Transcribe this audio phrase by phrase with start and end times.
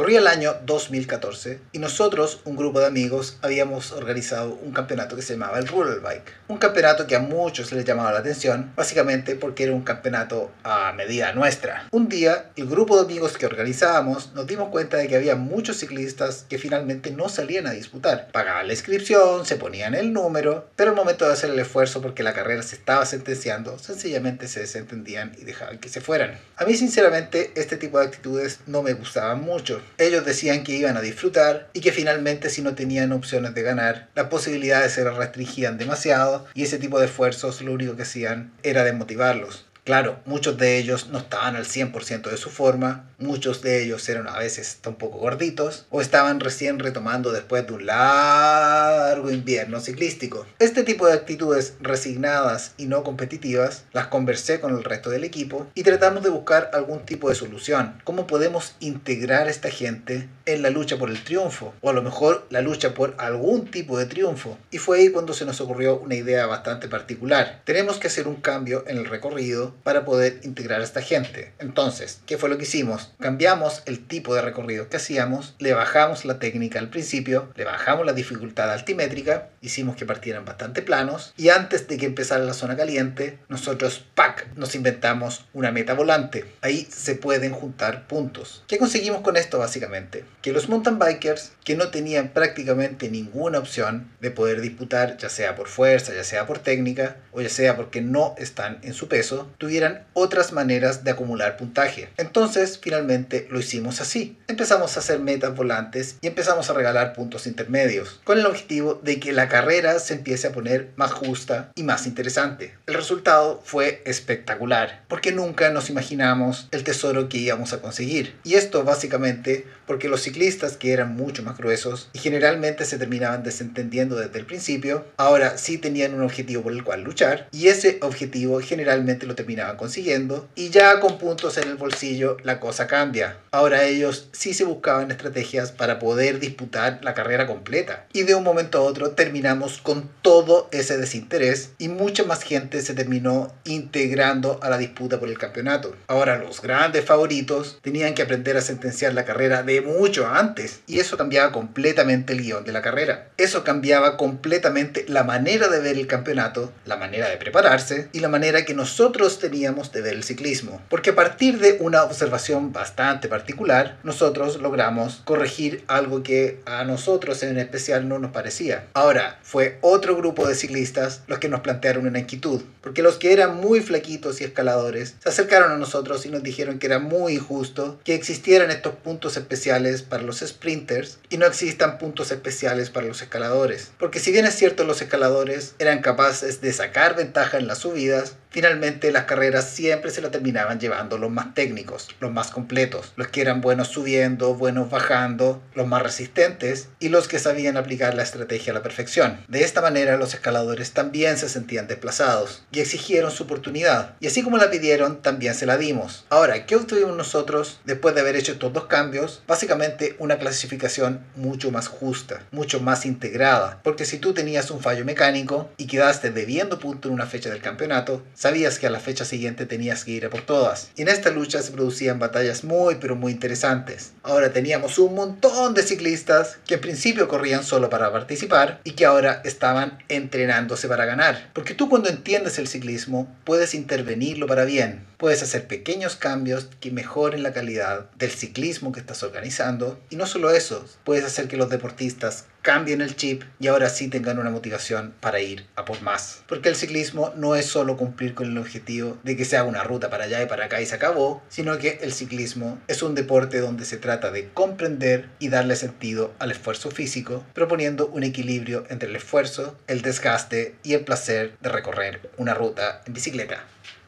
[0.00, 5.20] Corría el año 2014 y nosotros, un grupo de amigos, habíamos organizado un campeonato que
[5.20, 6.32] se llamaba el Rural Bike.
[6.48, 10.94] Un campeonato que a muchos les llamaba la atención, básicamente porque era un campeonato a
[10.94, 11.86] medida nuestra.
[11.90, 15.76] Un día, el grupo de amigos que organizábamos nos dimos cuenta de que había muchos
[15.76, 18.30] ciclistas que finalmente no salían a disputar.
[18.32, 22.22] Pagaban la inscripción, se ponían el número, pero al momento de hacer el esfuerzo porque
[22.22, 26.38] la carrera se estaba sentenciando, sencillamente se desentendían y dejaban que se fueran.
[26.56, 30.96] A mí sinceramente este tipo de actitudes no me gustaban mucho ellos decían que iban
[30.96, 35.78] a disfrutar y que finalmente si no tenían opciones de ganar, las posibilidades se restringían
[35.78, 39.69] demasiado y ese tipo de esfuerzos lo único que hacían era desmotivarlos.
[39.90, 44.28] Claro, muchos de ellos no estaban al 100% de su forma, muchos de ellos eran
[44.28, 50.46] a veces un poco gorditos o estaban recién retomando después de un largo invierno ciclístico.
[50.60, 55.66] Este tipo de actitudes resignadas y no competitivas las conversé con el resto del equipo
[55.74, 58.00] y tratamos de buscar algún tipo de solución.
[58.04, 61.74] ¿Cómo podemos integrar a esta gente en la lucha por el triunfo?
[61.80, 64.56] O a lo mejor la lucha por algún tipo de triunfo.
[64.70, 67.62] Y fue ahí cuando se nos ocurrió una idea bastante particular.
[67.64, 71.52] Tenemos que hacer un cambio en el recorrido para poder integrar a esta gente.
[71.58, 73.12] Entonces, ¿qué fue lo que hicimos?
[73.20, 78.06] Cambiamos el tipo de recorrido que hacíamos, le bajamos la técnica al principio, le bajamos
[78.06, 82.76] la dificultad altimétrica, hicimos que partieran bastante planos y antes de que empezara la zona
[82.76, 86.44] caliente, nosotros, ¡pac!, nos inventamos una meta volante.
[86.60, 88.64] Ahí se pueden juntar puntos.
[88.66, 90.24] ¿Qué conseguimos con esto básicamente?
[90.42, 95.54] Que los mountain bikers que no tenían prácticamente ninguna opción de poder disputar, ya sea
[95.54, 99.50] por fuerza, ya sea por técnica, o ya sea porque no están en su peso,
[99.60, 102.08] tuvieran otras maneras de acumular puntaje.
[102.16, 104.38] Entonces, finalmente lo hicimos así.
[104.48, 109.20] Empezamos a hacer metas volantes y empezamos a regalar puntos intermedios, con el objetivo de
[109.20, 112.74] que la carrera se empiece a poner más justa y más interesante.
[112.86, 118.36] El resultado fue espectacular, porque nunca nos imaginamos el tesoro que íbamos a conseguir.
[118.44, 123.42] Y esto básicamente porque los ciclistas que eran mucho más gruesos y generalmente se terminaban
[123.42, 127.98] desentendiendo desde el principio, ahora sí tenían un objetivo por el cual luchar y ese
[128.00, 133.38] objetivo generalmente lo terminaban consiguiendo y ya con puntos en el bolsillo la cosa cambia.
[133.50, 138.44] Ahora ellos sí se buscaban estrategias para poder disputar la carrera completa y de un
[138.44, 144.60] momento a otro terminamos con todo ese desinterés y mucha más gente se terminó integrando
[144.62, 145.96] a la disputa por el campeonato.
[146.06, 151.00] Ahora los grandes favoritos tenían que aprender a sentenciar la carrera de mucho antes y
[151.00, 153.30] eso cambiaba completamente el guion de la carrera.
[153.36, 158.28] Eso cambiaba completamente la manera de ver el campeonato, la manera de prepararse y la
[158.28, 160.80] manera que nosotros teníamos de ver el ciclismo.
[160.88, 167.42] Porque a partir de una observación bastante particular, nosotros logramos corregir algo que a nosotros
[167.42, 168.86] en especial no nos parecía.
[168.94, 173.32] Ahora, fue otro grupo de ciclistas los que nos plantearon una inquietud, porque los que
[173.32, 177.34] eran muy flaquitos y escaladores se acercaron a nosotros y nos dijeron que era muy
[177.34, 183.06] injusto que existieran estos puntos especiales para los sprinters y no existan puntos especiales para
[183.06, 183.92] los escaladores.
[183.98, 188.36] Porque si bien es cierto los escaladores eran capaces de sacar ventaja en las subidas,
[188.50, 193.28] finalmente las carreras siempre se la terminaban llevando los más técnicos, los más completos, los
[193.28, 198.22] que eran buenos subiendo, buenos bajando, los más resistentes y los que sabían aplicar la
[198.22, 199.40] estrategia a la perfección.
[199.48, 204.42] De esta manera los escaladores también se sentían desplazados y exigieron su oportunidad y así
[204.42, 206.24] como la pidieron también se la dimos.
[206.30, 209.42] Ahora, ¿qué obtuvimos nosotros después de haber hecho estos dos cambios?
[209.46, 215.04] Básicamente una clasificación mucho más justa, mucho más integrada, porque si tú tenías un fallo
[215.04, 219.26] mecánico y quedaste debiendo punto en una fecha del campeonato, sabías que a la fecha
[219.26, 220.92] siguiente tenías que ir a por todas.
[220.96, 224.12] Y en esta lucha se producían batallas muy pero muy interesantes.
[224.22, 229.04] Ahora teníamos un montón de ciclistas que en principio corrían solo para participar y que
[229.04, 231.50] ahora estaban entrenándose para ganar.
[231.52, 235.04] Porque tú cuando entiendes el ciclismo puedes intervenirlo para bien.
[235.18, 240.00] Puedes hacer pequeños cambios que mejoren la calidad del ciclismo que estás organizando.
[240.08, 244.08] Y no solo eso, puedes hacer que los deportistas cambien el chip y ahora sí
[244.08, 246.42] tengan una motivación para ir a por más.
[246.46, 249.84] Porque el ciclismo no es solo cumplir con el objetivo de que se haga una
[249.84, 253.14] ruta para allá y para acá y se acabó, sino que el ciclismo es un
[253.14, 258.84] deporte donde se trata de comprender y darle sentido al esfuerzo físico, proponiendo un equilibrio
[258.90, 263.64] entre el esfuerzo, el desgaste y el placer de recorrer una ruta en bicicleta.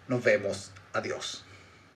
[0.08, 0.72] Nos vemos.
[0.92, 1.44] Adiós.